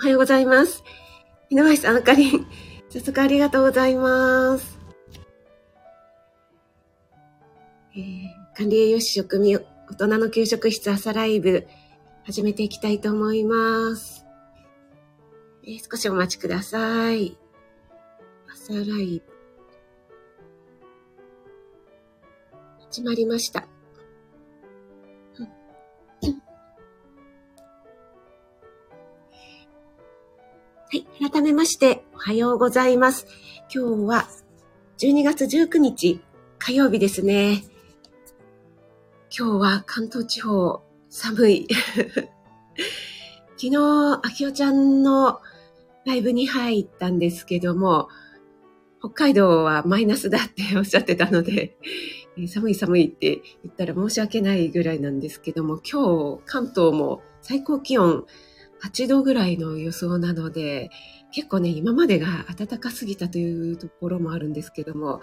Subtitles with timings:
[0.00, 0.82] おはようございます。
[1.50, 2.46] 井上さん、あかりん、
[2.88, 4.78] 早速ありがとうございます。
[7.94, 9.62] えー、管理栄養士食味、大
[9.98, 11.68] 人の給食室朝ライブ、
[12.24, 14.24] 始めていきたいと思います。
[15.64, 17.36] えー、少しお待ちください。
[18.48, 19.32] 朝ライブ。
[22.90, 23.68] 始まりました。
[30.92, 31.30] はい。
[31.30, 33.28] 改めまして、おはようございます。
[33.72, 34.28] 今日は、
[34.98, 36.20] 12月19日、
[36.58, 37.62] 火曜日ですね。
[39.30, 41.68] 今日は関東地方、寒い。
[43.56, 43.76] 昨日、
[44.20, 45.40] あきおちゃんの
[46.04, 48.08] ライブに入ったんですけども、
[48.98, 51.76] 北海道はマイナスだっておっしゃってたので、
[52.48, 58.26] 寒い寒いって言ったら申し訳ないぐらいなんですけども、今日関東も最高気温
[58.82, 60.90] 8度ぐらいの予想なので、
[61.32, 65.20] 結構ね、今までが暖かすぎたというところもあるんですけども、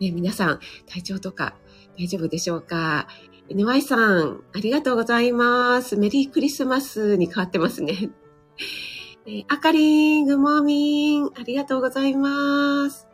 [0.00, 1.56] ね、皆さん、体調とか
[1.98, 3.08] 大丈夫でしょうか
[3.48, 5.96] ?NY さん、ありがとうございます。
[5.96, 8.10] メリークリスマスに変わってますね。
[9.26, 13.06] え あかりん、グモーミン、ありがとうございます。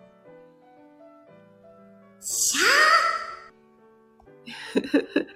[2.21, 5.27] シャー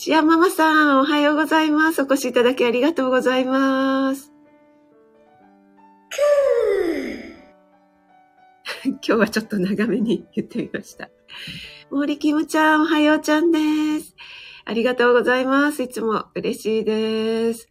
[0.00, 2.02] シアママさん、おはようございます。
[2.02, 4.32] お越しいただきありがとうございます。
[8.86, 11.10] 今日はちょっと長めに言ってみました。
[11.90, 13.58] 森キムちゃん、おはようちゃんで
[13.98, 14.14] す。
[14.64, 15.82] ありがとうございます。
[15.82, 17.68] いつも嬉しいです。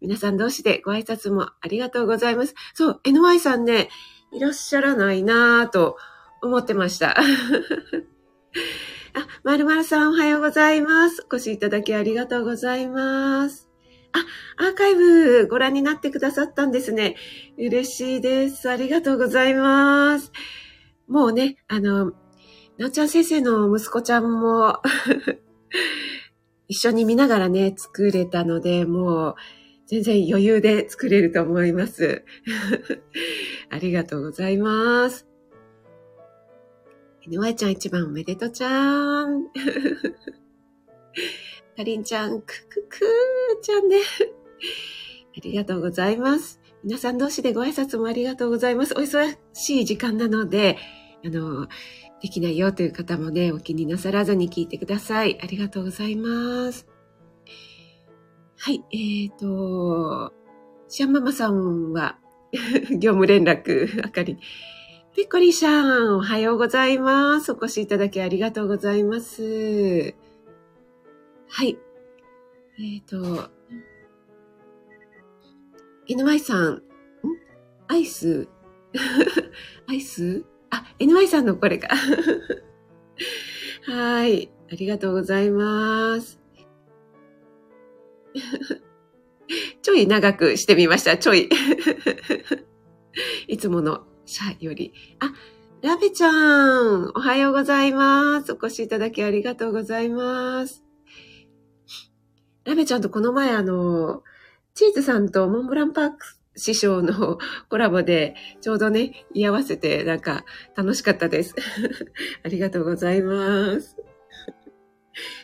[0.00, 2.56] 皆さん同士でご挨拶もありがとうございます。
[2.74, 3.88] そう、NY さんね、
[4.32, 5.96] いらっしゃらないなぁと
[6.42, 7.16] 思ってました。
[9.14, 11.26] あ、まるまるさんおはようございます。
[11.30, 13.68] お越しいただきありがとうございます。
[14.12, 17.16] あ、アーカイブご覧になってくださったんですね。
[17.58, 18.70] 嬉しいです。
[18.70, 20.30] ありがとうございます。
[21.08, 22.12] もうね、あの、
[22.78, 24.80] なおちゃん先生の息子ちゃんも
[26.68, 29.34] 一緒に見ながらね、作れたので、もう
[29.86, 32.24] 全然余裕で作れると思います。
[33.70, 35.29] ありがとうございます。
[37.22, 39.44] 犬ワちゃん一番おめでとちゃーん。
[41.76, 43.98] かりんちゃん、くくくーちゃんね。
[45.36, 46.60] ありがとうございます。
[46.82, 48.94] 皆さん同士でご挨拶もありがとうございます。
[48.94, 50.78] お忙しい時間なので、
[51.22, 51.68] あの、
[52.22, 55.38] できないよという方もね、お気になさらずに聞いてください。
[55.42, 56.86] ありがとうございます。
[58.56, 60.32] はい、えっ、ー、と、
[60.88, 62.18] シャンママさんは、
[62.98, 64.38] 業務連絡、あかり。
[65.20, 67.52] ピッコリさん、おはようございます。
[67.52, 70.14] お越しいただきありがとうございます。
[71.46, 71.76] はい。
[72.78, 73.50] えっ、ー、と、
[76.08, 76.82] NY さん、ん？
[77.86, 78.48] アイス？
[79.86, 80.42] アイス？
[80.70, 81.94] あ、NY さんのこれか。
[83.84, 84.50] はい。
[84.72, 86.40] ありがとうございます。
[89.82, 91.18] ちょい長くしてみました。
[91.18, 91.50] ちょい。
[93.48, 94.92] いつものさより。
[95.18, 95.32] あ、
[95.82, 98.52] ラベちゃん、おはようございます。
[98.52, 100.84] お越しいただきありがとうございます。
[102.64, 104.22] ラベちゃんとこの前あの、
[104.74, 106.18] チーズさんとモンブランパーク
[106.54, 110.44] 師匠の コラボでちょうどね、居合わせてなんか
[110.76, 111.56] 楽しかったです。
[112.44, 113.96] ありがとうございます。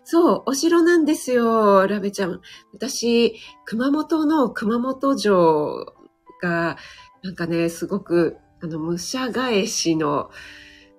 [0.05, 2.41] そう、お城なんですよ、ラベちゃん。
[2.73, 5.93] 私、熊本の熊本城
[6.41, 6.77] が、
[7.25, 10.31] なんかね、すごくあの、武者返しの、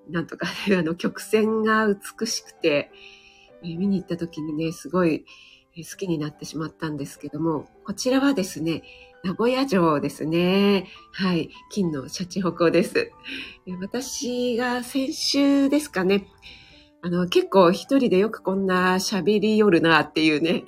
[0.10, 2.92] なんとかね、 あの、曲線が美しくて、
[3.64, 5.26] え見に行った時にね、すごい
[5.76, 8.84] 好きになってしまったんですけども、こちらはですね、
[9.24, 10.88] 名古屋城ですね。
[11.12, 11.50] はい。
[11.72, 13.12] 金のシャチホコです。
[13.82, 16.28] 私が先週ですかね。
[17.02, 20.64] あの、結構一人でよくこんな喋りよるなっていうね。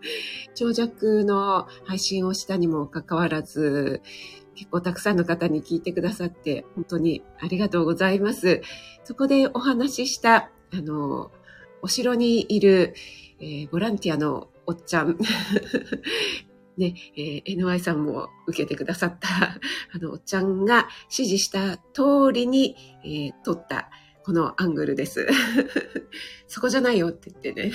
[0.54, 4.02] 長尺の配信をしたにもかかわらず、
[4.58, 8.60] 結構たくさんの方に聞いてくださって、本当にありがとうございます。
[9.04, 11.30] そこでお話しした、あの、
[11.80, 12.92] お城にいる、
[13.38, 15.16] えー、ボランティアのおっちゃん、
[16.76, 19.28] ね、えー、NY さんも受けてくださった、
[19.94, 22.74] あの、おっちゃんが指示した通りに、
[23.04, 23.90] えー、撮った
[24.24, 25.28] このアングルです。
[26.48, 27.72] そこじゃないよって言ってね。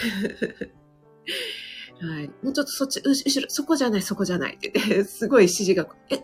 [2.02, 2.28] はい。
[2.42, 4.72] もうちょっとそっち、後ろ、そこじゃない、そこじゃないって、
[5.06, 6.20] すごい指示が、え、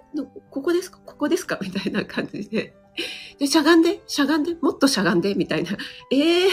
[0.49, 0.99] ここですか？
[1.05, 1.57] ここですか？
[1.61, 2.73] みたいな感じで。
[3.37, 5.71] で、しゃがんで、しゃがんで、もっとしゃがんで、みたいな。
[6.11, 6.51] ええー、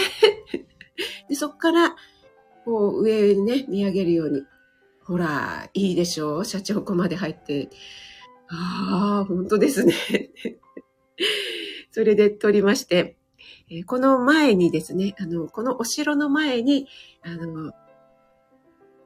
[1.29, 1.95] で、そっから、
[2.63, 4.43] こう、上にね、見上げるように、
[5.03, 6.39] ほら、いいでしょ？
[6.39, 7.69] うシャチホコまで入って。
[8.49, 9.93] ああ、本当ですね。
[11.91, 13.17] それで撮りまして、
[13.69, 16.87] えこの前にですね、あの、このお城の前に、
[17.23, 17.73] あの、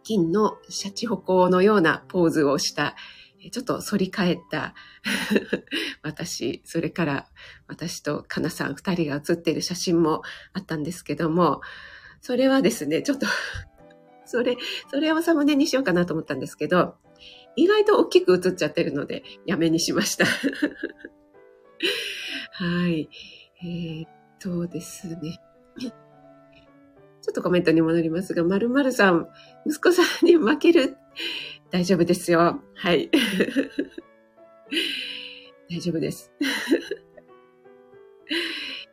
[0.04, 2.96] 金のシャチホコのようなポーズをした、
[3.52, 4.76] ちょっと反り返った
[6.04, 7.28] 私、それから
[7.68, 10.22] 私とかなさん二人が写っている写真も
[10.54, 11.62] あったんですけども、
[12.22, 13.26] それはですね、ちょっと
[14.26, 14.58] それ、
[14.90, 16.96] それをサムネにしようかなと思ったんですけど、
[17.56, 20.26] 意外と大きく写っちゃってるので、やめにしました
[22.54, 23.10] はい。
[23.64, 24.10] えー、っ
[24.40, 25.40] とですね。
[27.22, 29.28] ちょっとコメントに戻りますが、まるまるさん、
[29.66, 30.98] 息子さんに負ける。
[31.70, 32.62] 大丈夫ですよ。
[32.76, 33.10] はい。
[35.70, 36.32] 大丈夫です。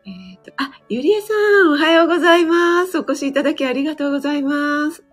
[0.07, 1.35] えっと、あ、ゆりえさ
[1.67, 2.99] ん、おはようございます。
[2.99, 5.05] お越しいただきありがとうございます。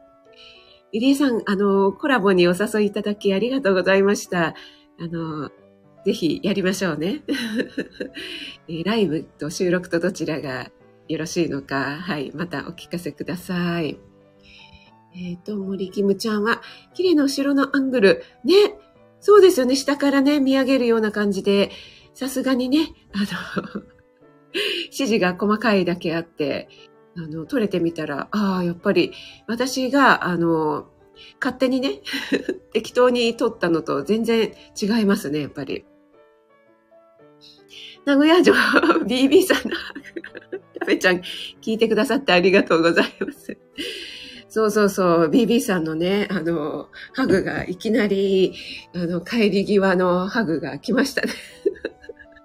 [0.91, 4.55] ゆりえさん、あの、コラボにお誘いいただきありがとうございました。
[4.99, 5.49] あの、
[6.05, 7.23] ぜひやりましょうね。
[8.85, 10.69] ライブと収録とどちらが
[11.07, 13.99] よろしいのか、はい、またお聞かせください。
[15.15, 16.61] えっ、ー、と、森キムちゃんは、
[16.93, 18.23] 綺麗な後ろのアングル。
[18.43, 18.53] ね、
[19.21, 19.75] そうですよね。
[19.75, 21.71] 下からね、見上げるような感じで、
[22.13, 23.83] さすがにね、あの
[24.85, 26.67] 指示が細かいだけあって、
[27.17, 29.13] あの、撮れてみたら、ああ、やっぱり、
[29.47, 30.89] 私が、あの、
[31.39, 32.01] 勝手にね、
[32.73, 35.85] 適当に撮ったのと全然違いますね、やっぱり。
[38.05, 38.55] 名古屋城
[39.07, 39.75] BB さんの
[40.79, 41.17] やべちゃん
[41.61, 43.57] 聞いてくださってありがとうございます。
[44.55, 48.53] そうそうそう、BB さんのね、あの、ハグがいきなり、
[48.93, 51.33] あの、帰り際のハグが来ましたね。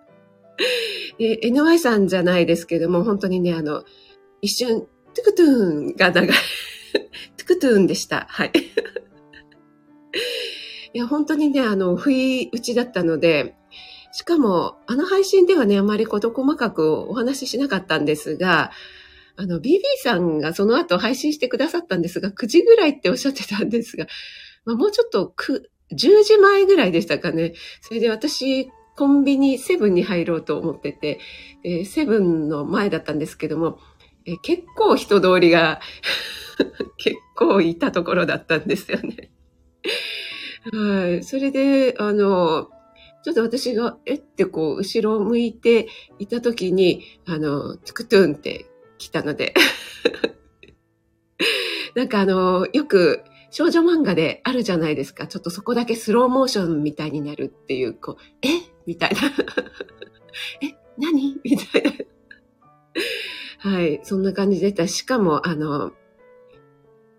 [1.21, 3.85] え NY さんじゃないですけども、本当にね、あの、
[4.43, 5.51] 一瞬、トゥクトゥー
[5.93, 6.29] ンが長い。
[7.37, 8.27] トゥクトゥーンでした。
[8.29, 8.53] はい。
[10.93, 13.55] いや、本当にね、あの、不意打ちだったので、
[14.13, 18.71] しかも、あの配信ではね、あまり事細かくお話ししなかったんですが、
[19.37, 24.07] あの、BB さんがその後配信してくださったんですが、9時ぐらいっておっしゃってたんですが、
[24.65, 27.55] まあ、もうちょっとく、10時前ぐらいでしたかね。
[27.81, 31.21] それで私、コンビニセブンに入ろうと思ってて、
[31.87, 33.79] セブンの前だったんですけども、
[34.27, 35.81] え結構人通りが
[36.99, 39.31] 結構いたところだったんですよね。
[40.73, 41.25] はい。
[41.25, 42.69] それで、あの、
[43.23, 45.89] ちょっと私が、えってこう、後ろを向いて
[46.19, 48.67] いたときに、あの、トゥクトゥンって
[48.99, 49.55] 来たので。
[51.95, 55.27] なんかあの、よく少女漫画であるじゃないですか。
[55.27, 58.49] ちょっとそこだけスローモーションみたいになるっていう、こう、え
[58.87, 59.21] みたいな。
[60.63, 61.93] え何みたいな。
[63.59, 64.01] はい。
[64.05, 64.87] そんな感じでした。
[64.87, 65.93] しかも、あの、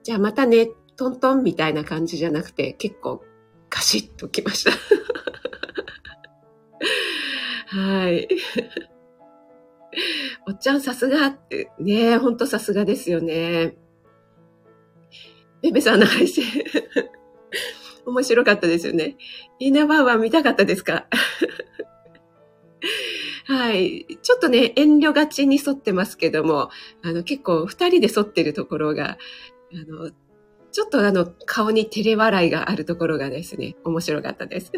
[0.04, 3.24] じゃあまたね、トントンみたいな感じじゃなくて、結構
[3.70, 4.72] カシッときました。
[7.72, 8.28] はい。
[10.48, 13.76] おっちゃんさすがって、ねほんとさすがですよね。
[15.62, 16.44] ベベさんの配信
[18.06, 19.16] 面白かったですよね。
[19.60, 21.08] イーナバーは見たかったですか？
[23.46, 24.06] はい。
[24.22, 26.70] ちょっとね、遠慮がちに沿ってますけども、
[27.04, 29.18] あの、結構二人で沿ってるところが、
[29.74, 30.12] あの、
[30.72, 34.72] ちょっとあの、顔に照れ笑いがあるところがですね、面白かったです。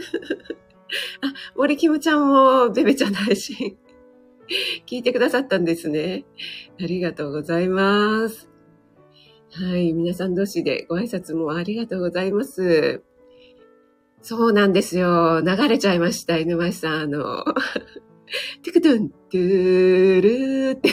[1.21, 3.77] あ、森キムちゃんもベベちゃんの配信
[4.85, 6.25] 聞いてくださったんですね。
[6.79, 8.49] ありがとうございます。
[9.51, 9.93] はい。
[9.93, 13.03] 皆さん同士でご挨拶もありがとうございます。
[14.21, 15.41] そうなんですよ。
[15.41, 17.01] 流れちゃいました、犬前さん。
[17.01, 17.43] あの、
[18.63, 20.89] テクトゥン、トゥールーって。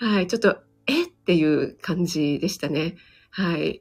[0.04, 0.26] はい。
[0.26, 1.04] ちょっと、え？
[1.04, 2.96] っていう感じでしたね。
[3.30, 3.80] はい。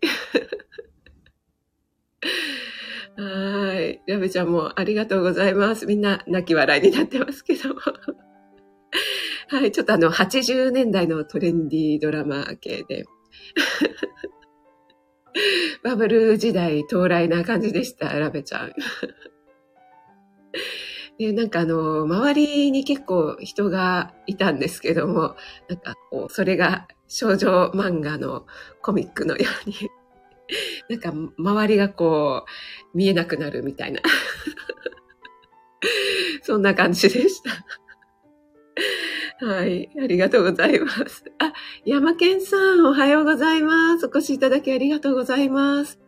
[3.17, 4.01] はい。
[4.08, 5.86] ラベちゃんもありがとうございます。
[5.86, 7.82] みんな泣き笑いになってますけども。
[9.50, 9.72] はい。
[9.72, 13.05] ちょっとあの、80年代のトレンディードラマ系で。
[15.84, 18.74] バブル時代到来な感じでした、ラベちゃん。
[21.17, 25.36] で、 なんかあの、周りに結構人がいたんですけども、
[25.70, 28.46] なんかこう、それが少女漫画の
[28.82, 29.75] コミックのように
[30.89, 32.45] なんか周りがこ
[32.93, 34.01] う見えなくなるみたいな
[36.43, 37.51] そんな感じでした
[39.45, 39.89] はい。
[40.01, 41.25] ありがとうございます。
[41.38, 41.51] あ、
[41.86, 44.05] 山健さん、おはようございます。
[44.05, 46.00] お越しいただきありがとうございます。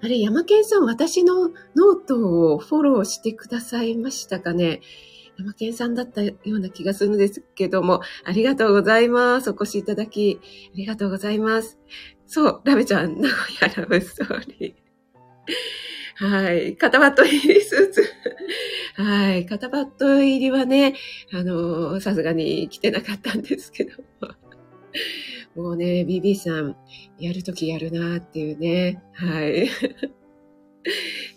[0.00, 4.80] あれ、山健さん、私のノートをフォローしてくださいましたかね？
[5.38, 9.50] 山県さんだったような気がするんですけども、ありがとうございます。
[9.50, 10.38] お越しいただき、
[10.74, 11.78] ありがとうございます。
[12.26, 16.24] そう、ラベちゃん、名古屋ラブストーリー。
[16.24, 16.76] はい。
[16.76, 18.04] 肩バット入りスーツ。
[18.96, 19.46] はい。
[19.46, 20.94] 肩バット入りはね、
[21.32, 24.02] あの、さすがに着てなかったんですけど
[25.56, 25.72] も。
[25.72, 26.76] うね、BB さん、
[27.18, 29.02] やるときやるなっていうね。
[29.14, 29.68] はい。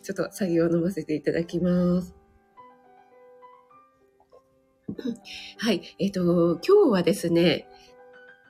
[0.04, 2.15] ちょっと作業を飲ませていただきます。
[5.58, 5.96] はい。
[6.00, 7.68] えっ、ー、と、今日はですね、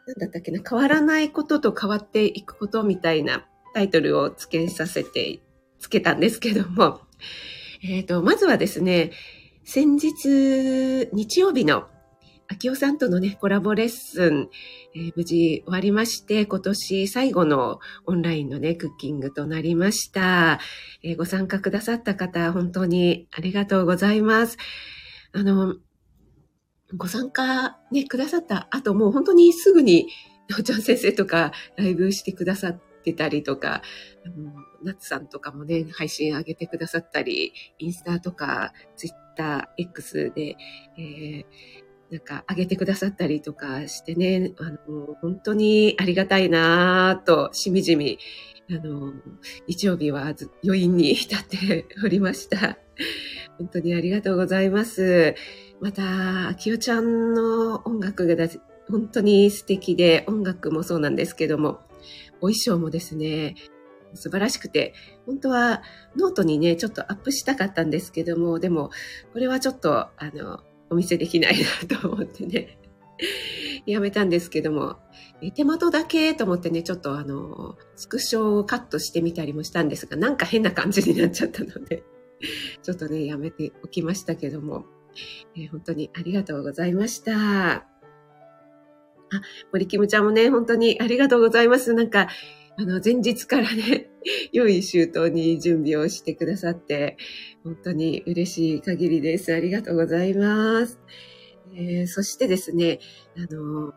[0.08, 5.40] なんだったっけな、変わらないことと変わっていくことみたいなタイトルを付けさせて、
[5.80, 7.02] 付けたんですけども、
[7.84, 9.12] えっ、ー、と、まずはですね、
[9.64, 11.88] 先日、日曜日の
[12.48, 14.50] 秋代さんとのね、コラボレッスン、
[14.96, 20.60] えー、無事終わりまして、今年最後のオンラインのね、クッキングとなりました。
[21.02, 24.58] えー、ご参加くださった方、本当にありがとうございます。
[25.32, 25.76] あの、
[26.94, 30.08] ご参加ね、くださった後、もう本当にすぐに、
[30.48, 33.82] なおちゃん先生とかライブしてくださってたりとか、
[34.26, 40.58] あのナッツさんとかもね、配信上げてくださったり、インスタとか、ツイッター、X で、
[40.98, 41.46] えー、
[42.12, 48.20] なんか上げてくださったりとかしてね、あの、本当にありがたいなぁと、しみじみ、
[48.70, 49.14] あの、
[49.68, 52.78] 日曜日は余韻に浸っておりました。
[53.58, 55.36] 本当にありがとうございます。
[55.82, 58.48] また、きよちゃんの音楽が
[58.90, 61.82] 本当に素敵で、音楽もそうなんですけども、
[62.38, 63.56] お衣装もですね、
[64.14, 64.94] 素晴らしくて、
[65.26, 65.82] 本当は
[66.16, 68.90] ノートにね、ちょっとアップしたかったんですけども、でも、
[69.34, 71.58] これはちょっと、あの、お見せできない
[71.90, 72.78] なと思ってね、
[73.86, 74.98] やめたんですけども、
[75.56, 82.04] 手元だけと思ってね、ちょっとあの、スクショをカットしてみたりもしたんですが、なんか変な感じになっちゃったので、
[82.84, 84.86] ちょっとね、やめておきましたけども、
[85.56, 87.86] えー、本当にありがとうございました。
[89.32, 89.42] あ、
[89.72, 91.94] 森キムちゃんもね、本当にありがとうございます。
[91.94, 92.28] なんか、
[92.78, 94.10] あの、前日からね、
[94.52, 97.18] 良い周到に準備をしてくださって、
[97.64, 99.54] 本当に嬉しい限りです。
[99.54, 101.00] ありがとうございます。
[101.74, 103.00] えー、そしてですね、
[103.38, 103.94] あの、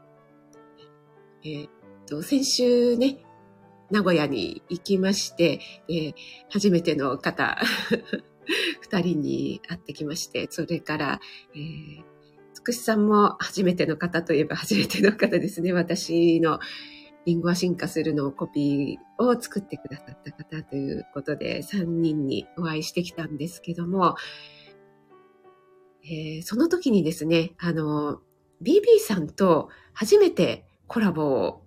[1.45, 1.71] えー、っ
[2.07, 3.25] と、先週ね、
[3.91, 6.15] 名古屋に行きまして、えー、
[6.51, 7.59] 初めての方、
[8.81, 11.21] 二人に会ってきまして、それから、
[11.55, 12.05] えー、
[12.53, 15.73] つくしさんも初めての方といえば初めての方ですね。
[15.73, 16.59] 私の
[17.25, 24.17] リンゴは進化するのコピーを作ってくださった方ということで、3人にお会いしてきたんですけども、
[26.05, 28.23] えー、その時にですね、あの、
[28.63, 31.63] BB さんと初めてコラボを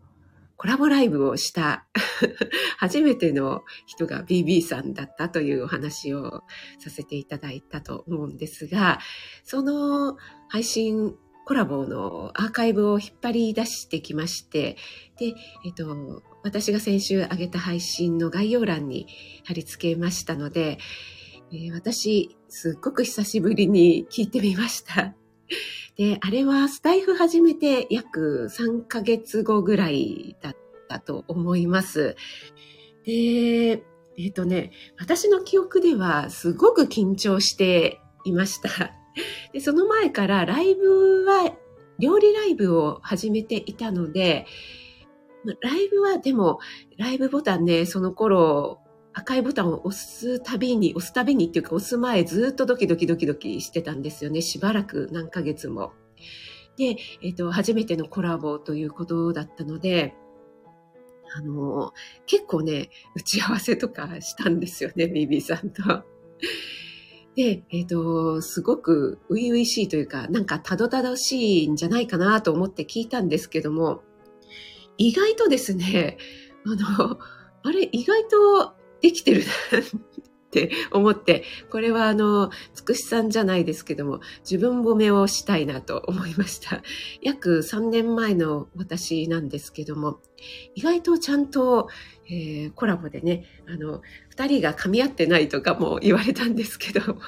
[0.61, 1.87] コラボライブをした
[2.77, 6.43] 初めての人が BB さんだったというお話を
[6.77, 8.99] させていただいたと思うんですが、
[9.43, 10.17] その
[10.49, 11.15] 配信
[11.45, 14.77] コラボのアーカイブを引っ張り出してきまして、
[15.17, 15.33] で、
[15.65, 19.07] えっと、私が先週上げた配信の概要欄に
[19.43, 20.77] 貼り付けましたので、
[21.51, 25.15] えー、私、すっごく久しぶりに聞いてみました。
[25.97, 30.55] で、あれはスタイフ始めて約3ヶ月後ぐらいだっ
[30.87, 32.15] たと思います。
[33.05, 38.93] で、えっ、ー、とね、私の記憶ではすごく緊張していました。
[39.53, 41.53] で、その前からライブは、
[41.99, 44.45] 料理ライブを始めていたので、
[45.61, 46.59] ライブはでも、
[46.97, 48.80] ライブボタンね、その頃、
[49.13, 54.41] 赤いボタンを押すたびに、押すたびにっていうか押す前ずっとドキドキドキドキしてたんですよね。
[54.41, 55.93] しばらく何ヶ月も。
[56.77, 60.15] で、えっ、ー、と、初めてのコラボということだったので、
[61.35, 61.93] あの、
[62.25, 66.03] 結構ね、打ち合わせとかしたんですよね、ビビさんと。
[67.35, 74.01] で、えっ、ー、と、すごく初々しいというか、なんかたどたどしいんじゃないかなと思って聞いたんですけども、
[74.97, 76.17] 意外とですね、
[76.65, 77.19] あの、
[77.63, 79.83] あれ、意外とできてるなっ
[80.51, 86.81] て思って、これはあの、つくしさんじゃないですけども、自分褒めをしたいなと思いました。
[87.21, 90.19] 約3年前の私なんですけども、
[90.75, 91.87] 意外とちゃんと、
[92.29, 97.21] えー、コラボでね、あの、二人が噛み合ってないとかも言われたんですけども、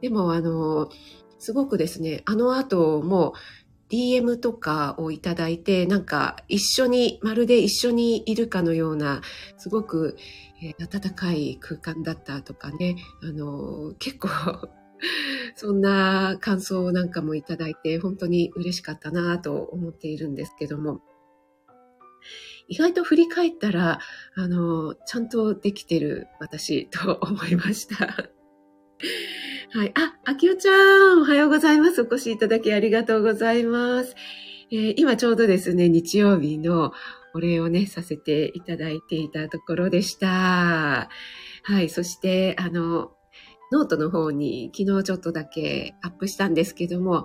[0.00, 0.90] でもあの、
[1.38, 3.34] すごくですね、あの後も
[3.88, 9.20] DM とかをいただいて、なんか一緒に、まるで一緒にいるかのような、
[9.58, 10.16] すごく、
[10.62, 14.28] えー、暖かい空間だったとかね、あの、結構
[15.56, 21.02] そんな感想なんかもいただいて、本当に嬉しかったなと思っているんですけども、
[22.68, 23.98] 意外と振り返ったら、
[24.36, 28.06] あの、ちゃんとできてる私と思いました。
[29.74, 29.92] はい。
[29.94, 32.02] あ、あきおちゃん、おはようございます。
[32.02, 34.14] お越しいただきありがとうございます。
[34.70, 36.92] えー、今ちょうどですね、日曜日の
[37.34, 41.08] お礼をね、させていただいていたところでした。
[41.64, 41.88] はい。
[41.88, 43.12] そして、あの、
[43.72, 47.24] ノートの方に昨日ちょっとだけアップしたんですけども、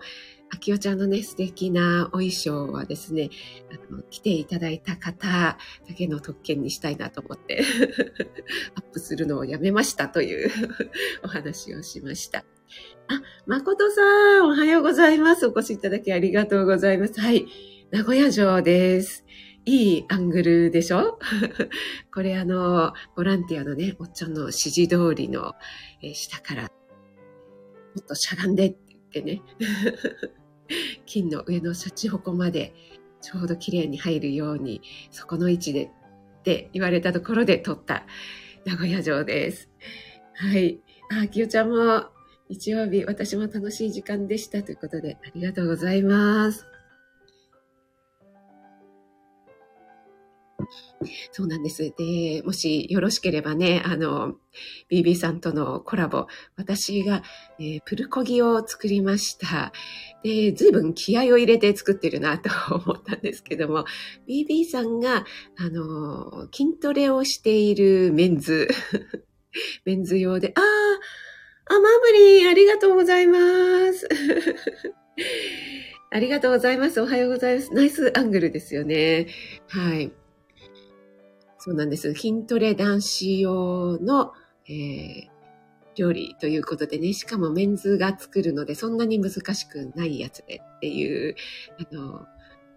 [0.49, 3.29] あきおちゃんのね、素敵なお衣装はですね、
[3.69, 5.57] あの、来ていただいた方だ
[5.93, 7.63] けの特権にしたいなと思って
[8.75, 10.49] アップするのをやめましたという
[11.23, 12.45] お話をしました。
[13.09, 15.47] あ、誠さん、おはようございます。
[15.47, 17.19] お越しいただきありがとうございます。
[17.19, 17.45] はい。
[17.91, 19.25] 名古屋城です。
[19.67, 21.19] いいアングルでしょ？
[22.13, 25.55] これあの、ボランティアのね、おっちゃんの指示通りの、
[26.01, 26.69] えー、下から、も
[27.99, 29.41] っとしゃがんでって言ってね、
[31.05, 32.73] 金の上のシャチホコまで
[33.19, 34.81] ちょうど綺麗に入るように、
[35.11, 38.05] そこの位置でって言われたところで撮った
[38.65, 39.69] 名古屋城です。
[40.35, 40.79] はい。
[41.09, 42.05] あ、きよちゃんも
[42.47, 46.65] 日曜日、私も楽しい時間でしたということで、ありがとうございます。
[51.31, 51.93] そうなんです。
[51.97, 54.35] で、もしよろしければね、あの、
[54.91, 57.21] BB さんとのコラボ、私が、
[57.59, 59.71] えー、プルコギを作りました。
[60.23, 63.85] で、随分気合を入れて作ってるなと思ったんですけども、
[64.27, 65.25] BB さんが、
[65.57, 68.67] あの、筋トレをしているメンズ、
[69.85, 73.39] メンズ用で、ああ、あ、マーブリン、ありがとうございま
[73.93, 74.07] す。
[76.09, 77.01] ありがとうございます。
[77.01, 77.73] おはようございます。
[77.73, 79.27] ナイスアングルですよね。
[79.67, 80.11] はい。
[81.67, 82.13] そうなんです。
[82.13, 84.31] 筋トレ男子用の、
[84.69, 85.29] えー、
[85.97, 91.35] 料理ということでね、しかもメンズが作るので、そんなに難しくないやつでっていう、
[91.91, 92.25] あの、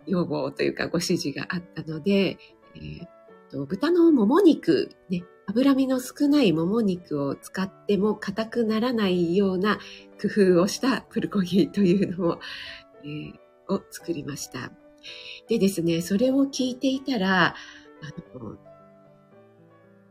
[0.07, 2.37] 要望というかご指示があったので、
[2.75, 3.07] えー
[3.53, 9.79] と、豚のもも肉、ね、脂身の少ないもも肉を使っても硬くならないような
[10.21, 12.41] 工夫をしたプルコギというのを、
[13.05, 14.73] えー、を作りました。
[15.47, 17.55] でですね、それを聞いていたら、
[18.03, 18.57] あの、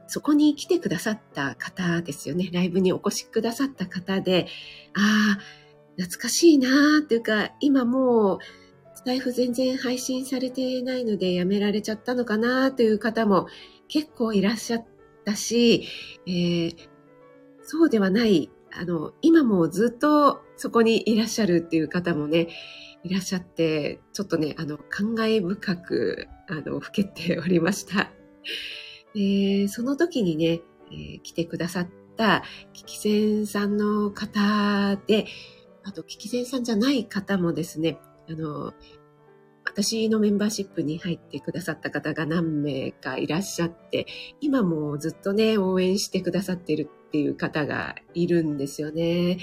[0.09, 2.49] そこに来てくださった方ですよね。
[2.51, 4.47] ライブにお越しくださった方で、
[4.95, 5.41] ああ、
[5.97, 8.39] 懐かしいなーっていうか、今もう、
[8.95, 13.47] スタイフ全然配信されてないのでやめられちゃったのかなという方も
[13.87, 14.85] 結構いらっしゃっ
[15.23, 15.87] たし、
[16.25, 16.75] えー、
[17.61, 22.49] そうではない、あの、今もずっとそこにいらっしゃるっていう方もね、
[23.03, 28.11] いらっしゃって、ちょっとね、あの、感慨深く、あの、ふけておりました。
[29.13, 32.43] で、その時にね、えー、来てくださった
[32.73, 35.25] キキセンさんの方で、
[35.83, 37.97] あとキキセンさんじゃない方もですね、
[38.29, 38.73] あの、
[39.65, 44.07] 私のメンバーシップに入ってくださった方が何名かいらっしゃって、
[44.41, 49.37] 今もずっとね、応援してくださってるっていう方がいるんですよね。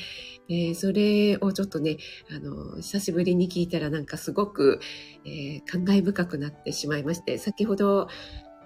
[0.48, 1.98] えー、それをちょっとね、
[2.31, 4.81] あの、久しぶりに聞いたらなんかすごく、
[5.24, 8.09] えー、感慨深くなってしまいまして、先ほど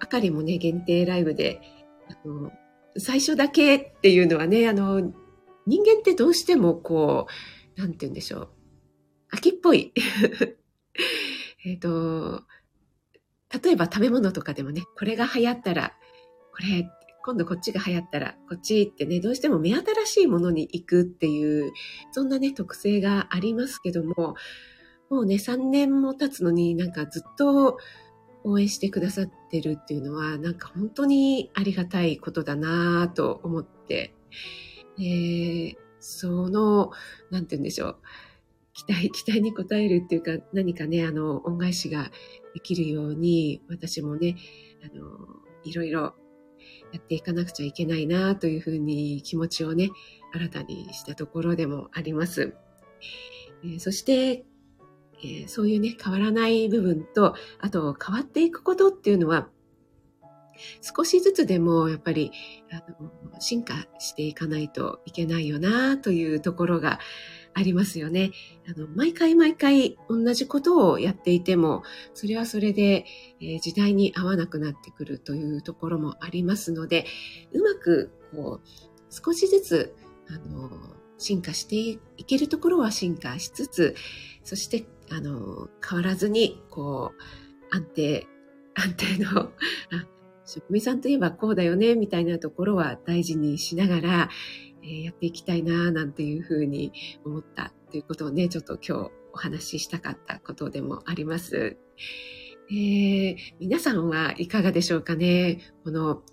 [0.01, 1.61] あかりもね、限定ライブで、
[2.09, 2.51] あの、
[2.97, 4.99] 最初だけっていうのはね、あの、
[5.67, 7.27] 人間ってどうしてもこ
[7.77, 8.49] う、なんて言うんでしょう。
[9.29, 9.93] 秋っぽい。
[11.63, 12.41] えっと、
[13.63, 15.93] 例えば食べ物とかでもね、これが流行ったら、
[16.51, 16.89] これ、
[17.23, 21.71] 今度こっちが流行ったら、こっちってね、どうしても目新しいものに行くっていう、
[22.11, 24.33] そんなね、特性がありますけども、
[25.11, 27.77] もうね、3年も経つのになんかずっと
[28.43, 34.13] 応援してくださってるっていうのは、なんか本当にありがたいことだなぁと思って、
[34.97, 36.91] えー、その、
[37.29, 37.97] なんて言うんでしょう。
[38.73, 42.11] 期待、期待に応えるっていうか、何かね、あの、恩返しが
[42.53, 44.37] できるように、私もね、
[44.83, 45.03] あの、
[45.63, 46.01] いろいろ
[46.91, 49.89] やっていかなくちゃいけないなというふうに気持ちをね、
[50.33, 52.55] 新たにしたところでもあります。
[53.63, 54.45] えー、そして、
[55.23, 59.47] えー、そういうね、変わらない部分と、あと変わっていくことっていうのは、
[60.81, 62.31] 少しずつでもやっぱり
[62.71, 66.99] あの進化していかないといけないよなというところが
[67.53, 68.31] ありますよね。
[68.67, 73.05] あの毎回毎回同じことをやっていても、それはそれで、
[73.39, 77.05] えー、時代に合わなくなってくるというところもありますので、
[77.53, 78.67] うまくこう
[79.09, 79.95] 少しずつ
[80.29, 80.69] あの
[81.17, 83.95] 進化していけるところは進化しつつ、
[84.43, 88.27] そしてあの、変わらずに、こう、安定、
[88.75, 89.51] 安定の、あ、
[90.45, 94.29] 職人さんといえばこうだよね、みたいなところは大事にしながら、
[94.83, 96.91] えー、やっていきたいな、なんていうふうに
[97.25, 101.77] 思ったということをね、ちょっと今日お話ししたかったことでもあります。
[102.69, 105.59] えー、皆さんはいかがでしょうかね？
[105.83, 106.23] この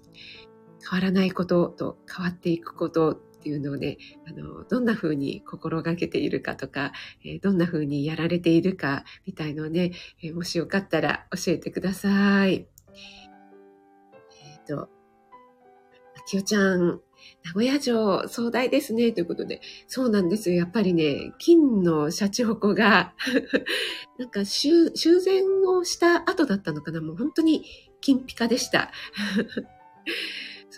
[0.88, 6.92] 変わらないことと変わっていくことっていうのをね、あの、どんな風に心がけているかとか、
[7.24, 12.52] え、どんな風にやられているかみたいのをね、え、もしよかったら教えてください。
[12.54, 12.58] え
[14.56, 14.88] っ、ー、と、あ
[16.26, 17.00] きおちゃん、
[17.44, 19.12] 名古屋城壮大ですね。
[19.12, 19.60] ということで。
[19.86, 20.56] そうなんですよ。
[20.56, 23.14] やっぱりね、金のシャチホコが
[24.18, 27.00] なんか修繕をした後だったのかな。
[27.00, 27.64] もう本当に
[28.00, 28.90] 金ピカでした。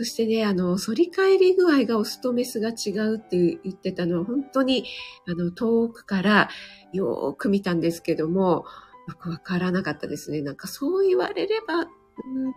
[0.00, 4.86] そしてね、あの、反り返り具合がオスとメスが違うって言ってたのは、本当に、
[5.28, 6.48] あの、遠くから
[6.94, 8.64] よーく見たんですけども、
[9.08, 10.40] よくわからなかったですね。
[10.40, 11.86] なんかそう言われれば、うん、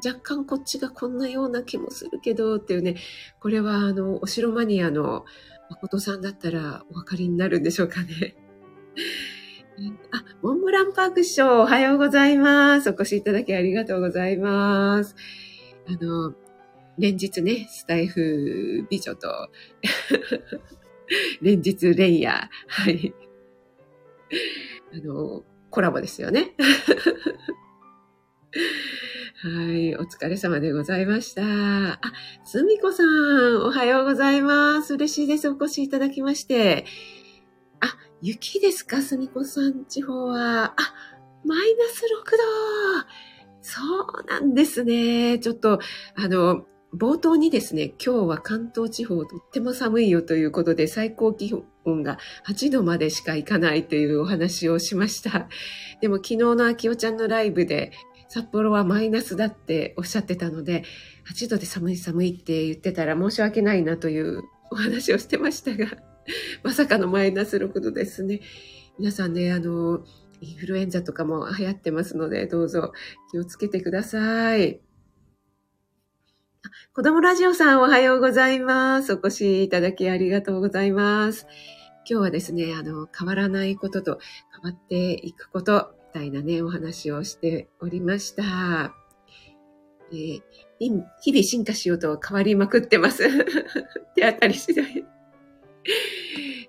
[0.05, 2.95] 若干こっちがこんなような気もするけどっていうね、
[3.41, 5.25] これはあの、お城マニアの
[5.69, 8.37] 誠さんだったらお分かりになるんでしょうかね。
[10.13, 12.89] あ、モンブランパーク師匠、おはようございます。
[12.89, 15.13] お越しいただきありがとうございます。
[15.89, 16.33] あの、
[16.97, 19.27] 連日ね、スタイフ美女と
[21.41, 23.13] 連日レイヤー、はい。
[24.93, 26.55] あの、コラボですよね。
[29.41, 31.41] はい、お疲れ様でございました。
[31.43, 31.99] あ、
[32.45, 33.07] すみこさん、
[33.65, 34.93] おはようございます。
[34.93, 35.49] 嬉しいです。
[35.49, 36.85] お越しいただきまして。
[37.81, 40.65] あ、雪ですか、すみこさん地方は。
[40.65, 40.75] あ、
[41.43, 42.43] マイナス6度。
[43.61, 43.81] そ
[44.21, 45.39] うなんですね。
[45.39, 45.79] ちょっと、
[46.15, 51.51] あの、冒頭にですね、今日は関東地方とっても寒いよということで、最高気
[51.85, 55.49] 温が8度までしかいかないというお話をしました。
[56.01, 57.91] でも昨日の秋代ちゃんのライブで、
[58.27, 60.83] 札幌はマイナスだっておっしゃってたので、
[61.31, 65.97] 8度で寒い寒いって言ってたら申し訳ないなというお話をしてましたが、
[66.61, 68.41] まさかのマイナス6度ですね。
[68.99, 70.05] 皆さんね、あの、
[70.41, 72.91] インフルエンザとかも流行ってますので、どうぞ
[73.31, 74.79] 気をつけてください。
[76.93, 79.13] 子供ラジオさんおはようございます。
[79.13, 81.45] お越しいただきありがとうございます。
[82.09, 84.19] 今日はですね、あの、変わらないことと
[84.63, 88.93] 変わっていくこと、みたいなね、お話をしておりました。
[90.13, 90.41] えー、
[90.79, 93.23] 日々進化しようと変わりまくってます。
[94.15, 95.05] 手当たり次第。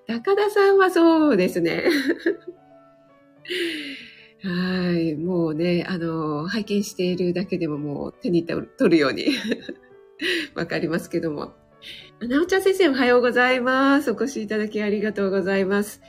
[0.07, 1.85] 高田さんはそうですね。
[4.43, 5.15] はい。
[5.15, 9.27] もうね、あの、拝見しているだけでももう手に取るように
[10.55, 11.53] わかりますけども。
[12.21, 14.11] なおちゃん先生おはようございます。
[14.11, 16.01] お越しいただきありがとうございます。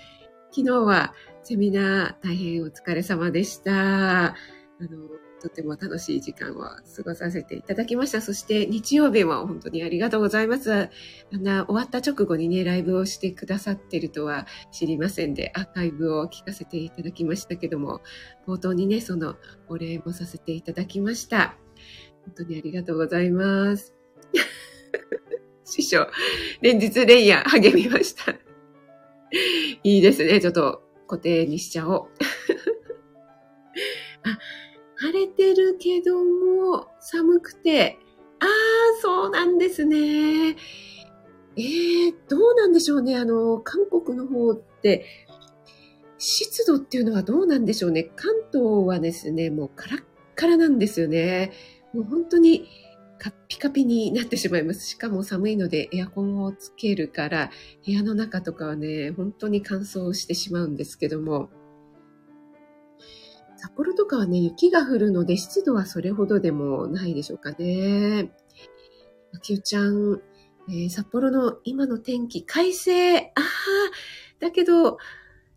[0.51, 4.27] 昨日はセミナー大変お疲れ様でした。
[4.27, 4.35] あ
[4.81, 5.09] の、
[5.43, 8.21] とても楽しい時間を過ごさせていただきました。
[8.21, 10.73] そして日曜日も本当にありがとうございます。
[10.73, 10.89] あ
[11.37, 18.01] んな終わった直後にね、ライブをしてくださってるとは知りませんで、アーカイブを聞かせていただきましたけども、
[18.47, 19.37] 冒頭にね、その
[19.69, 21.59] お礼もさせていただきました。
[22.25, 23.96] 本当にありがとうございます。
[25.65, 26.07] 師匠、
[26.61, 28.33] 連日レイヤー励みました。
[29.83, 30.41] いいですね。
[30.41, 32.09] ちょっと固定にしちゃおう。
[34.23, 34.39] あ、
[34.97, 37.99] 晴れてるけども寒くて、
[38.39, 38.49] ああ、
[39.01, 40.57] そうなんですね。
[41.59, 43.17] えー、どうなんでしょうね。
[43.17, 45.07] あの、韓国の方って、
[46.19, 48.11] 湿度っていうのはどうなんでしょうね。
[48.17, 50.03] 関東はですね、もうカラッ
[50.37, 51.53] カラなんですよね。
[51.93, 52.69] もう本当に
[53.19, 54.87] カッピカピになってしまいます。
[54.87, 57.51] しかも寒いのでエアコンをつけるから、
[57.85, 61.49] 部屋の中とかはね、本当に乾燥してしまうんですけども、
[63.57, 68.31] 札幌とかはね、雪が降るので湿度はそれほどでもないでしょうかね。
[69.33, 70.21] まきゅちゃん、
[70.69, 73.19] えー、札幌の今の天気、快晴。
[73.19, 73.43] ああ、
[74.41, 74.99] だけど、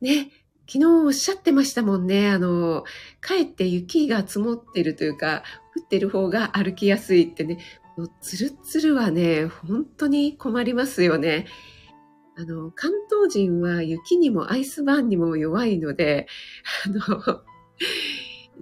[0.01, 0.31] ね、
[0.71, 2.29] 昨日おっしゃってましたもんね。
[2.29, 2.83] あの、
[3.21, 5.41] かえって雪が積もってるというか、
[5.75, 7.57] 降ってる方が歩きやすいってね、
[8.21, 11.47] つるつるはね、本当に困りますよね。
[12.37, 16.27] あの、関東人は雪にもアイスバーンにも弱いので、
[16.85, 17.41] あの、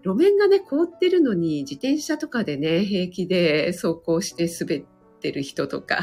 [0.03, 4.85] 路面がね、凍ってるのに自転車とかでね、平気で走行して滑っ
[5.19, 5.99] てる人とか、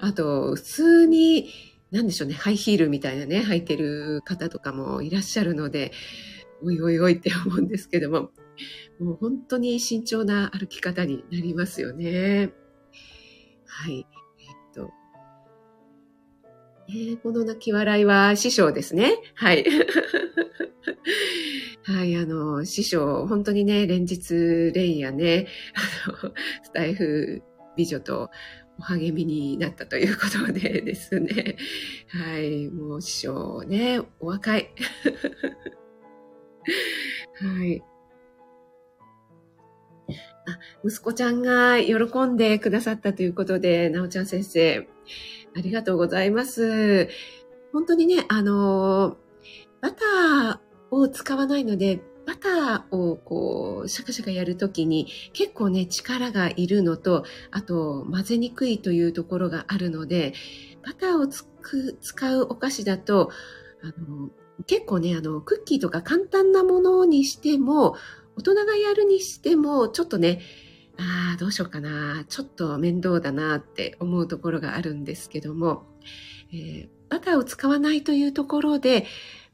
[0.00, 1.48] あと、普通に
[1.90, 5.92] なんでしょうね、ハイヒールみたいなね、履いてる方とかもいらっしゃるので、
[6.62, 8.30] おいおいおいって思うんですけども、
[8.98, 12.50] もう本当に慎重な歩き方になりますよね。
[13.66, 14.06] はい。
[14.38, 14.90] えっと、
[16.88, 19.16] えこの泣き笑いは師匠ですね。
[19.34, 19.64] はい。
[21.84, 26.32] はい、あの、師匠、本当にね、連日、レイやね、あの、
[26.64, 27.42] スタイフ
[27.76, 28.30] 美女と
[28.78, 31.56] お励みになったということでですね。
[32.08, 32.68] はい。
[32.68, 34.70] もう師匠ね、お若い。
[37.40, 37.82] はい。
[40.08, 44.88] あ、息子ちゃんが喜んでくださったということで、なおちゃん先生、
[45.56, 47.08] ありがとうございます。
[47.72, 49.16] 本当にね、あの、
[49.80, 60.34] バターを使わないので、バターをこう、シャカシャカやるときに結構ね、力がいるのと、あと混ぜにくいというところがあるので、
[60.84, 63.30] バターをつく使うお菓子だと、
[63.82, 64.30] あの、
[64.66, 67.96] 結構ね、あの、クッキーとか簡単なものにしても、
[68.36, 70.40] 大人がやるにしても、ちょっとね、
[70.98, 72.24] ああ、どうしようかな。
[72.28, 75.84] ちょっと面倒だなって思うところがあるんですけども、
[76.52, 79.06] えー、バターを使わないというところで、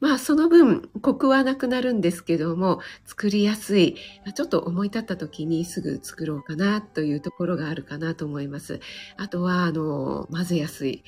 [0.03, 3.95] まあその分コクはなくなるんですけども、作りやすい、
[4.35, 8.81] ちょっと思い立った時にすぐ作ろうかなというところがあるかなと思います。
[9.17, 11.05] あとは、あの、混ぜやすい。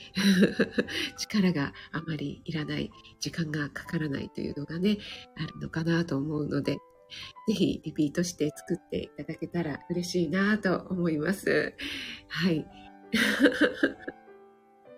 [1.18, 4.98] 力があまりいらない、時間がかからないというのがね、
[5.36, 6.74] あるのかなと思うので、
[7.48, 11.74] ぜひリピートして作っていただけたら嬉しいなと思います。
[12.28, 12.64] はい。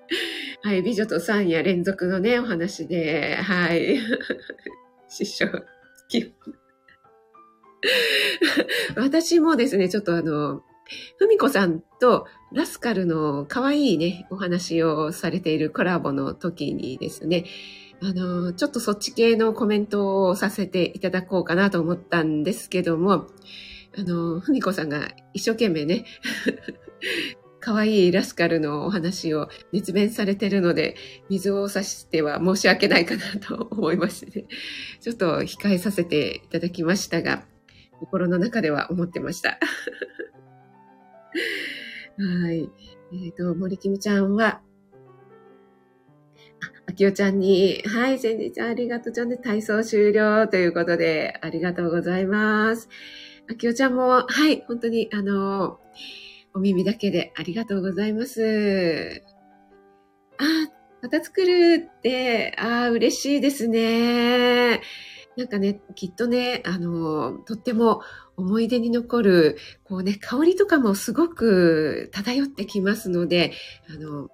[0.63, 3.99] はい、美女と三夜連続のね、お話で、はい。
[5.09, 5.63] 師匠、好
[6.09, 6.35] き。
[8.97, 10.63] 私もですね、ちょっとあの、
[11.19, 17.45] ふみこさんとラスカルの可愛いね、お話をされているコラボの時にですね、
[18.03, 23.27] あの、ちょっとそっち系のコメントをさせていただこうかなと思ったんですけども、
[23.99, 26.05] あの、ふみこさんが一生懸命ね、
[27.67, 30.95] 可愛いラスカルのお話を熱弁されてるので、
[31.29, 34.47] 水を差しては申し訳ないかなと思いましてね、
[35.01, 37.43] ちょっと控えさせていただきましたが、
[37.99, 39.59] 心の中では思ってました。
[42.19, 42.71] はい。
[43.13, 44.63] えっ、ー、と、森キムちゃんは、
[46.87, 52.89] あきおちゃんに、はい、先日ありがとうちゃんで体操終了ということで、ありがとうございます。
[53.51, 55.81] あきおちゃんも、はい、本当に、あの、
[56.57, 59.23] お耳だけでありがとうございます。
[60.39, 60.45] あ、
[61.03, 64.81] また作るって、あ嬉しいですね。
[65.37, 68.01] なんかね、きっとね、あの、とっても
[68.39, 73.53] 思い出に残る、こうね、香りとかもすごく漂ってきますので、
[73.95, 74.31] あの、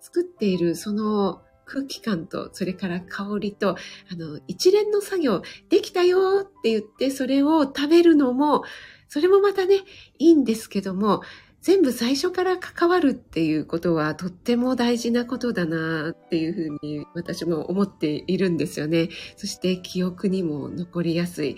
[0.00, 3.76] 作っているその空気感と、それから香りと、
[4.10, 8.64] あの、一連の作業、できたよって言って、それを食べるのも、
[9.06, 9.76] それもまたね、
[10.18, 11.22] いいんですけども、
[11.62, 19.08] 全部最初から関わるっていうことはとっても大事なことだなっていうふうに私も思っているんですよね。
[19.36, 21.56] そして記憶にも残りやすい。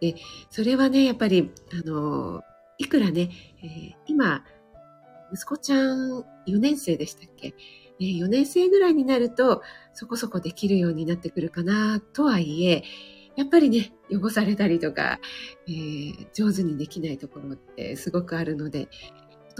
[0.00, 0.14] で、
[0.50, 2.42] それはね、やっぱり、あの、
[2.78, 3.30] いくらね、
[3.62, 4.44] えー、今、
[5.32, 7.54] 息子ちゃん4年生でしたっけ、
[8.00, 12.84] えー、4年生ぐらいになるとそこそこできるようになってくるかなとはいえ、
[13.36, 15.20] やっぱりね、汚されたりとか、
[15.68, 18.88] えー、上手にできないところってすごくあるので、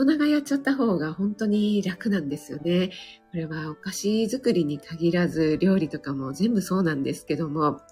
[0.00, 2.88] 大人がやっちゃった方が本当に楽なんですよね。
[3.32, 7.82] これはお菓子作りに限らず料理とかも全部そうなんですけども、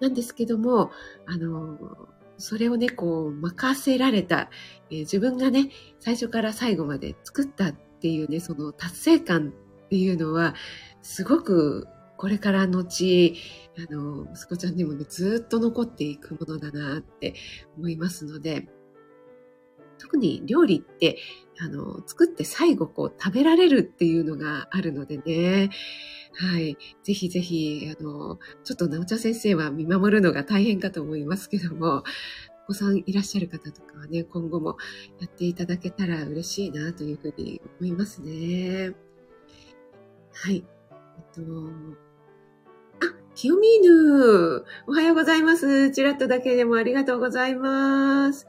[0.00, 0.90] なんですけども、
[1.24, 1.78] あの、
[2.36, 4.50] それをね、こう、任せられた、
[4.90, 9.54] えー、自分がね、最初から最後まで作ったっていうね、その達成感
[9.86, 10.54] っていうのは、
[11.00, 13.34] すごくこれから後、
[13.78, 17.34] あの、息子ちゃんにもね、ずっと残っていくものだなって
[17.78, 18.68] 思いますので、
[19.98, 21.18] 特に料理って、
[21.60, 25.70] あの、作って最後こう食べられるっていうのがあるのでね。
[26.34, 26.78] はい。
[27.02, 32.04] ぜひぜひ、あの、ちょっとなおちゃ先生は見守るのが大変かと思いますけども、
[32.64, 34.76] お子さんいらっしゃる方とかはね、今後も
[35.20, 38.92] やっていただけたら嬉しいなというふうに思いますね。
[40.32, 40.64] はい。
[40.92, 41.42] えっと、
[43.00, 45.90] あ、清見犬おはようございます。
[45.90, 48.46] ちらっとだけでもありがとうございます。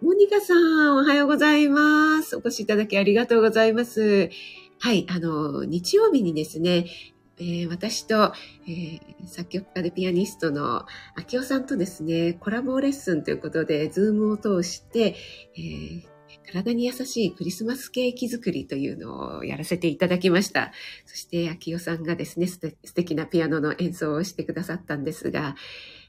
[0.00, 2.36] モニカさん、おはようございます。
[2.36, 4.30] お越しいただきありがとうございます。
[4.78, 6.86] はい、あの、日曜日にですね、
[7.38, 8.32] えー、私と、
[8.68, 15.16] えー、作曲家でピアニストの秋夫さんとですね、コラボレッスンということで、ズームを通して、
[15.56, 16.02] えー、
[16.52, 20.70] 体に優しいクリスマスケーキ作りというのをやらせていただきました。
[21.06, 22.60] そして、秋代さんがですね、素
[22.94, 25.56] 敵なピアノの演奏をしてくださったんですが、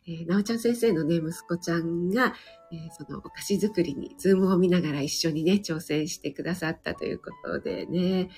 [0.10, 2.34] えー、なおちゃん先生のね、息子ちゃんが、
[2.72, 8.30] えー、そのお菓子作りに、ズームを見ながら一緒にね、挑戦してくださったということでね、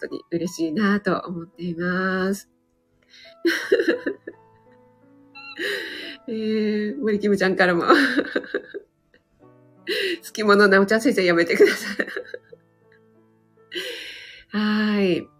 [0.00, 2.48] 本当に嬉しいなと思っています。
[6.28, 7.88] えー、森キムちゃんからも 好
[10.32, 11.88] き者なおちゃん先生やめてくださ
[14.52, 14.54] い。
[14.56, 15.37] はい。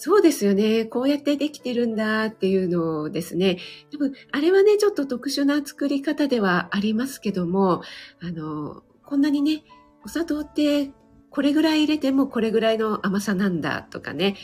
[0.00, 0.84] そうですよね。
[0.84, 3.58] こうやってできてるんだっていうのをですね。
[3.92, 7.82] 多分、あれはね、ちょっと特殊な作り方ではありますけども、
[8.22, 9.64] あの、こんなにね、
[10.04, 10.92] お砂糖って
[11.30, 14.36] これぐらい入れてもこれぐらいの甘さなんだとかね、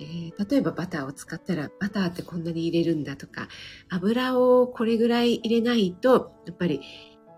[0.00, 3.46] えー、例えばバターを使ったらバターってこんなに入れるんだとか、
[3.88, 6.80] 油をこれぐらい入れないと、やっぱり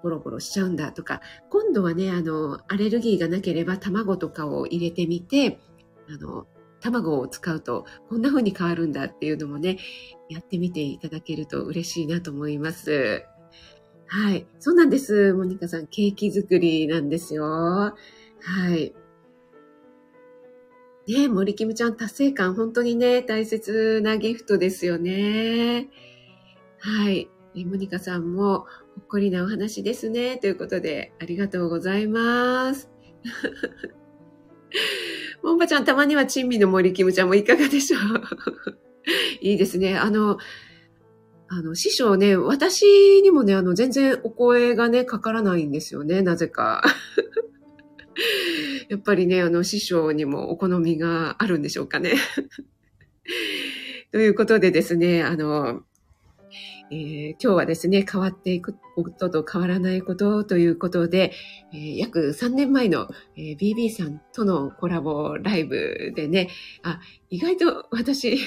[0.03, 5.61] ボロボロしちゃうんだとか、今度はね、あの、アレルギーがなければ卵とかを入れてみて、
[6.09, 6.47] あの、
[6.81, 9.79] 卵を使うとこんな風に変わるんだっていうのもね、
[10.29, 13.25] やってみていただけると嬉しいなと思います。
[14.07, 14.47] はい。
[14.59, 15.35] そうなんです。
[15.35, 17.45] モニカさん、ケーキ作りなんですよ。
[17.45, 17.95] は
[18.75, 18.95] い。
[21.07, 25.89] ね森キムちゃん達成感、本当にね、大切なギフトですよね。
[26.79, 27.29] はい。
[27.65, 28.67] モニカさんも、ほ
[29.03, 30.37] っこりなお話ですね。
[30.39, 32.91] ということで、ありがとうございます。
[35.43, 38.01] モンバちゃん、たまには珍味の森キムちゃんもいかがでしょう？
[39.41, 39.97] いいですね。
[39.97, 40.39] あの、
[41.49, 46.83] あの、師匠ね、私にもね、あの、全然お声がね、かからないんですよね、なぜか。
[48.91, 52.15] やっぱりね、あの、師匠にもお好みがあるんでしょうかね。
[54.13, 55.83] ということでですね、あの、
[56.91, 61.33] えー、今日はですね、変わっていくことと変わらないことということで、
[61.73, 66.49] えー、約3年前の、えー、BB さんとのコラボライブでね、
[66.83, 68.39] あ、意外と私、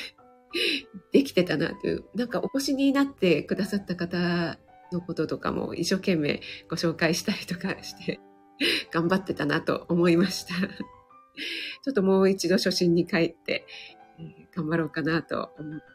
[1.11, 4.57] できてたなという、なんかお越しになってくださった方
[4.91, 8.19] のこととかも一生懸命ご紹介したりとかして、
[8.91, 10.55] 頑張ってたなと思いました。
[10.57, 13.65] ちょっともう一度初心に帰って、
[14.19, 15.85] えー、頑張ろうかなと思った、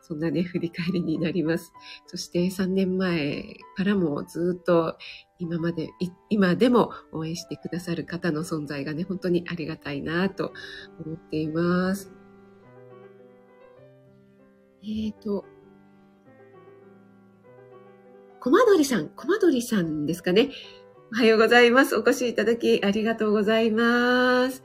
[0.00, 1.72] そんなね、振り返りになります。
[2.06, 3.44] そして3年前
[3.76, 4.96] からもずっと
[5.38, 5.90] 今まで、
[6.30, 10.52] 今でも応援してくださる方の存在がね、本当にありがたいなと
[11.04, 12.12] 思っています。
[14.82, 15.44] えっ、ー、と、
[18.40, 20.50] コマドリさん、コマドリさんですかね。
[21.12, 21.96] おはようございます。
[21.96, 24.62] お越しいただきありがとうございます。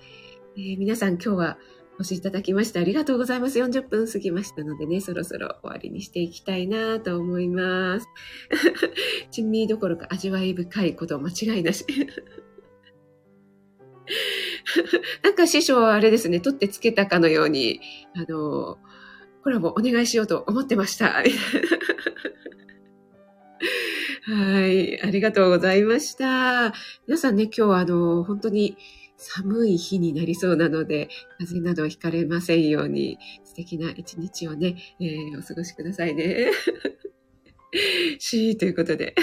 [0.56, 1.58] えー、皆さん今日は
[2.00, 3.60] お越しいただきましてありがとうございます。
[3.60, 8.08] 40分過ぎましたのでね、そろそろ終わりにしていきたいなと思います。
[9.32, 11.86] 珍味どころか味わい深いこと間違いなし。
[15.24, 17.80] なんか師匠はあれですね、取ってつけたかのように、
[18.16, 18.80] あの、
[19.44, 21.14] コラボお願いしようと思ってました。
[24.26, 25.02] はい。
[25.02, 26.74] ありがとうございました。
[27.08, 28.78] 皆さんね、今日はあの、本当に
[29.24, 31.10] 寒い日になりそうなので、
[31.40, 36.52] 風邪などひかれませんように、素敵な一日をね、えー、お過ごしくださいね。
[38.20, 39.16] しーということで。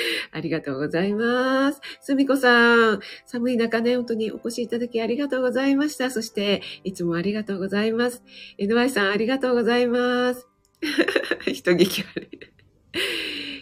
[0.30, 1.80] ありがとうございます。
[2.02, 6.10] すみこさん、寒い中ね、本当にお越しいただきありがとうございました。
[6.10, 8.22] そして、いつもありがとうございます。
[8.58, 10.46] NY さん、ありがとうございます。
[11.52, 12.56] 人聞き悪い。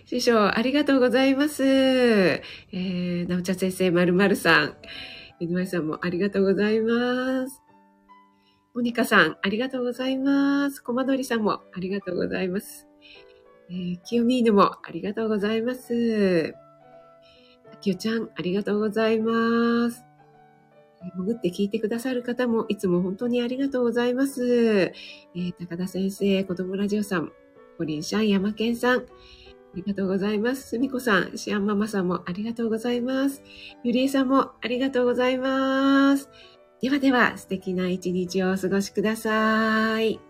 [0.07, 1.65] 師匠、ありがとうございます。
[1.65, 4.77] えー、なおちゃ先生、まるまるさん。
[5.41, 7.63] NY さんもありがとうございます。
[8.75, 10.83] モニカさん、ありがとうございます。
[10.83, 12.87] コマドリさんもありがとうございます。
[13.71, 16.55] えー、きよみーぬもありがとうございます。
[17.81, 20.05] きよちゃん、ありがとうございます。
[21.17, 24.45] 潜って聞いてくださる方もいつも本当にありがとうございます。
[24.85, 27.33] えー、高田先生、子供ラジオさん、
[27.79, 29.07] ポリンシャン、山健さん、
[29.75, 30.69] ありがとうございます。
[30.69, 33.43] すみこさん、シアンママさんもありがとうございます。
[33.83, 36.31] ゆりえさんもありがとうございます。
[36.81, 40.21] ではでは、素敵な一日をお過ごしください。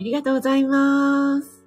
[0.00, 1.59] ありがとうございます。